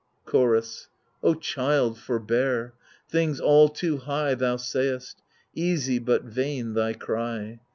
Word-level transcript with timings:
Chorus 0.25 0.87
O 1.21 1.35
child, 1.35 1.99
forbear! 1.99 2.73
things 3.07 3.39
all 3.39 3.69
too 3.69 3.97
high 3.97 4.33
thou 4.33 4.55
sayest 4.55 5.21
Easy, 5.53 5.99
but 5.99 6.23
vain, 6.23 6.73
thy 6.73 6.93
cry 6.93 7.59